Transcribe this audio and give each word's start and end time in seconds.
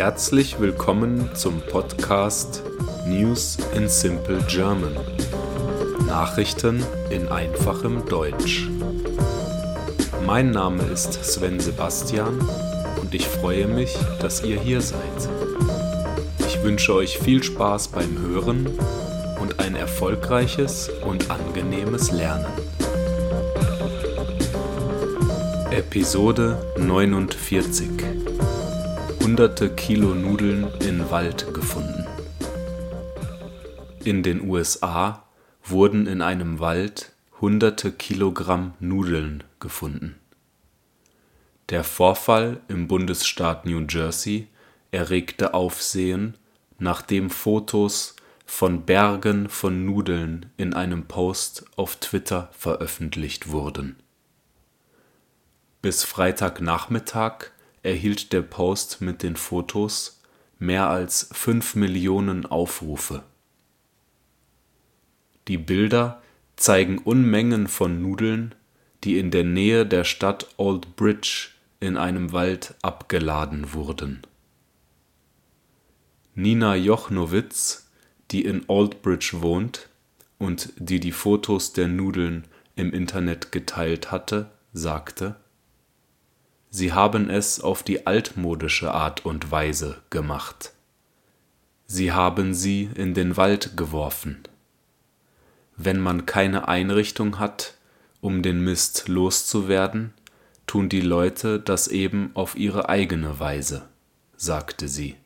Herzlich 0.00 0.58
willkommen 0.58 1.28
zum 1.34 1.60
Podcast 1.60 2.62
News 3.06 3.58
in 3.76 3.86
Simple 3.86 4.42
German. 4.48 4.96
Nachrichten 6.06 6.82
in 7.10 7.28
einfachem 7.28 8.06
Deutsch. 8.06 8.66
Mein 10.24 10.52
Name 10.52 10.84
ist 10.84 11.22
Sven 11.22 11.60
Sebastian 11.60 12.40
und 12.98 13.14
ich 13.14 13.28
freue 13.28 13.66
mich, 13.66 13.94
dass 14.22 14.42
ihr 14.42 14.58
hier 14.58 14.80
seid. 14.80 15.28
Ich 16.46 16.62
wünsche 16.62 16.94
euch 16.94 17.18
viel 17.18 17.42
Spaß 17.42 17.88
beim 17.88 18.20
Hören 18.20 18.70
und 19.38 19.60
ein 19.60 19.76
erfolgreiches 19.76 20.88
und 21.04 21.30
angenehmes 21.30 22.10
Lernen. 22.10 22.46
Episode 25.70 26.56
49 26.78 28.29
Hunderte 29.30 29.70
Kilo 29.70 30.16
Nudeln 30.16 30.66
in 30.80 31.08
Wald 31.08 31.54
gefunden. 31.54 32.04
In 34.02 34.24
den 34.24 34.50
USA 34.50 35.22
wurden 35.62 36.08
in 36.08 36.20
einem 36.20 36.58
Wald 36.58 37.12
hunderte 37.40 37.92
Kilogramm 37.92 38.74
Nudeln 38.80 39.44
gefunden. 39.60 40.16
Der 41.68 41.84
Vorfall 41.84 42.60
im 42.66 42.88
Bundesstaat 42.88 43.66
New 43.66 43.86
Jersey 43.88 44.48
erregte 44.90 45.54
Aufsehen, 45.54 46.36
nachdem 46.80 47.30
Fotos 47.30 48.16
von 48.44 48.84
Bergen 48.84 49.48
von 49.48 49.86
Nudeln 49.86 50.50
in 50.56 50.74
einem 50.74 51.06
Post 51.06 51.66
auf 51.76 51.94
Twitter 51.94 52.48
veröffentlicht 52.50 53.48
wurden. 53.48 53.94
Bis 55.82 56.02
Freitagnachmittag 56.02 57.52
erhielt 57.82 58.32
der 58.32 58.42
Post 58.42 59.00
mit 59.00 59.22
den 59.22 59.36
Fotos 59.36 60.20
mehr 60.58 60.88
als 60.88 61.30
fünf 61.32 61.74
Millionen 61.74 62.46
Aufrufe. 62.46 63.22
Die 65.48 65.58
Bilder 65.58 66.22
zeigen 66.56 66.98
Unmengen 66.98 67.66
von 67.66 68.02
Nudeln, 68.02 68.54
die 69.02 69.18
in 69.18 69.30
der 69.30 69.44
Nähe 69.44 69.86
der 69.86 70.04
Stadt 70.04 70.46
Old 70.58 70.94
Bridge 70.96 71.48
in 71.80 71.96
einem 71.96 72.32
Wald 72.32 72.74
abgeladen 72.82 73.72
wurden. 73.72 74.22
Nina 76.34 76.76
Jochnowitz, 76.76 77.90
die 78.30 78.44
in 78.44 78.64
Old 78.68 79.02
Bridge 79.02 79.32
wohnt 79.40 79.88
und 80.38 80.72
die 80.76 81.00
die 81.00 81.12
Fotos 81.12 81.72
der 81.72 81.88
Nudeln 81.88 82.44
im 82.76 82.92
Internet 82.92 83.50
geteilt 83.50 84.12
hatte, 84.12 84.50
sagte 84.72 85.36
Sie 86.70 86.92
haben 86.92 87.28
es 87.28 87.60
auf 87.60 87.82
die 87.82 88.06
altmodische 88.06 88.94
Art 88.94 89.26
und 89.26 89.50
Weise 89.50 89.98
gemacht. 90.08 90.72
Sie 91.86 92.12
haben 92.12 92.54
sie 92.54 92.88
in 92.94 93.14
den 93.14 93.36
Wald 93.36 93.76
geworfen. 93.76 94.44
Wenn 95.76 95.98
man 95.98 96.26
keine 96.26 96.68
Einrichtung 96.68 97.40
hat, 97.40 97.74
um 98.20 98.42
den 98.42 98.62
Mist 98.62 99.08
loszuwerden, 99.08 100.14
tun 100.68 100.88
die 100.88 101.00
Leute 101.00 101.58
das 101.58 101.88
eben 101.88 102.30
auf 102.34 102.54
ihre 102.54 102.88
eigene 102.88 103.40
Weise, 103.40 103.88
sagte 104.36 104.86
sie. 104.86 105.16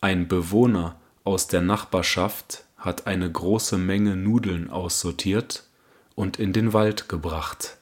Ein 0.00 0.26
Bewohner 0.26 1.00
aus 1.22 1.46
der 1.46 1.60
Nachbarschaft 1.60 2.64
hat 2.76 3.06
eine 3.06 3.30
große 3.30 3.78
Menge 3.78 4.16
Nudeln 4.16 4.68
aussortiert 4.68 5.68
und 6.16 6.40
in 6.40 6.52
den 6.52 6.72
Wald 6.72 7.08
gebracht. 7.08 7.78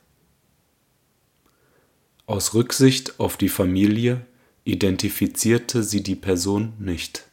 Aus 2.26 2.54
Rücksicht 2.54 3.18
auf 3.18 3.36
die 3.36 3.48
Familie 3.48 4.24
identifizierte 4.64 5.82
sie 5.82 6.02
die 6.02 6.14
Person 6.14 6.72
nicht. 6.78 7.26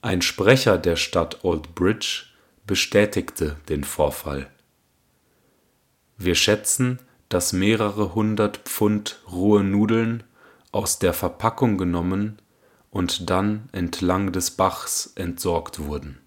Ein 0.00 0.22
Sprecher 0.22 0.78
der 0.78 0.96
Stadt 0.96 1.44
Old 1.44 1.74
Bridge 1.74 2.24
bestätigte 2.66 3.56
den 3.68 3.84
Vorfall. 3.84 4.50
Wir 6.16 6.34
schätzen, 6.34 6.98
dass 7.28 7.52
mehrere 7.52 8.14
hundert 8.14 8.58
Pfund 8.58 9.20
rohe 9.30 9.62
Nudeln 9.62 10.22
aus 10.72 10.98
der 10.98 11.12
Verpackung 11.12 11.76
genommen 11.76 12.38
und 12.90 13.28
dann 13.28 13.68
entlang 13.72 14.32
des 14.32 14.52
Bachs 14.52 15.12
entsorgt 15.14 15.78
wurden. 15.80 16.18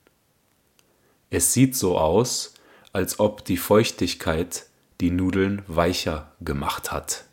Es 1.31 1.53
sieht 1.53 1.75
so 1.75 1.97
aus, 1.97 2.53
als 2.91 3.19
ob 3.19 3.43
die 3.43 3.57
Feuchtigkeit 3.57 4.67
die 5.03 5.11
Nudeln 5.11 5.63
weicher 5.67 6.31
gemacht 6.39 6.93
hat. 6.93 7.25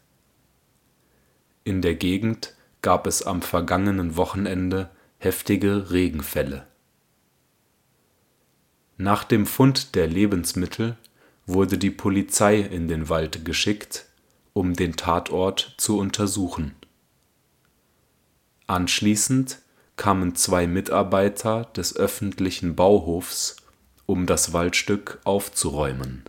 In 1.63 1.83
der 1.83 1.95
Gegend 1.95 2.57
gab 2.83 3.07
es 3.07 3.23
am 3.23 3.43
vergangenen 3.43 4.17
Wochenende 4.17 4.91
heftige 5.19 5.93
Regenfälle. 5.93 6.67
Nach 8.97 9.23
dem 9.23 9.47
Fund 9.47 9.95
der 9.95 10.09
Lebensmittel 10.09 10.97
wurde 11.47 11.79
die 11.79 11.93
Polizei 11.93 12.59
in 12.59 12.89
den 12.89 13.09
Wald 13.09 13.45
geschickt, 13.45 14.07
um 14.53 14.75
den 14.75 14.97
Tatort 14.97 15.77
zu 15.77 15.97
untersuchen. 15.97 16.75
Anschließend 18.67 19.61
kamen 19.95 20.35
zwei 20.35 20.67
Mitarbeiter 20.67 21.67
des 21.77 21.95
öffentlichen 21.95 22.75
Bauhofs, 22.75 23.55
um 24.07 24.27
das 24.27 24.53
Waldstück 24.53 25.21
aufzuräumen 25.23 26.25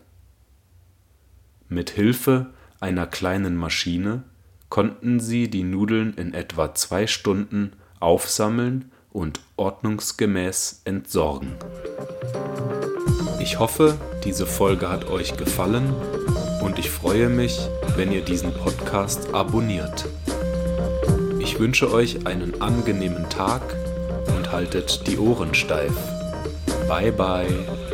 mit 1.71 1.89
Hilfe 1.89 2.47
einer 2.79 3.07
kleinen 3.07 3.55
Maschine 3.55 4.23
konnten 4.69 5.19
sie 5.19 5.49
die 5.49 5.63
Nudeln 5.63 6.13
in 6.15 6.33
etwa 6.33 6.75
zwei 6.75 7.07
Stunden 7.07 7.73
aufsammeln 7.99 8.91
und 9.11 9.39
ordnungsgemäß 9.57 10.81
entsorgen. 10.85 11.53
Ich 13.39 13.59
hoffe, 13.59 13.97
diese 14.23 14.45
Folge 14.45 14.89
hat 14.89 15.09
euch 15.09 15.37
gefallen 15.37 15.93
und 16.61 16.77
ich 16.77 16.89
freue 16.89 17.29
mich, 17.29 17.59
wenn 17.95 18.11
ihr 18.11 18.21
diesen 18.21 18.53
Podcast 18.53 19.33
abonniert. 19.33 20.07
Ich 21.39 21.59
wünsche 21.59 21.91
euch 21.91 22.27
einen 22.27 22.61
angenehmen 22.61 23.29
Tag 23.29 23.61
und 24.35 24.51
haltet 24.51 25.07
die 25.07 25.17
Ohren 25.17 25.53
steif. 25.53 25.93
Bye 26.87 27.11
bye. 27.11 27.90